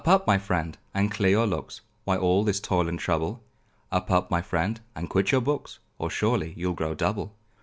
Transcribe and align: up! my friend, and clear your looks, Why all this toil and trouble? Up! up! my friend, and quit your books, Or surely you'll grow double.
up! 0.07 0.25
my 0.25 0.39
friend, 0.39 0.79
and 0.95 1.11
clear 1.11 1.29
your 1.29 1.45
looks, 1.45 1.81
Why 2.05 2.17
all 2.17 2.43
this 2.43 2.59
toil 2.59 2.87
and 2.89 2.97
trouble? 2.97 3.43
Up! 3.91 4.09
up! 4.09 4.31
my 4.31 4.41
friend, 4.41 4.81
and 4.95 5.07
quit 5.07 5.31
your 5.31 5.41
books, 5.41 5.77
Or 5.99 6.09
surely 6.09 6.55
you'll 6.57 6.73
grow 6.73 6.95
double. 6.95 7.35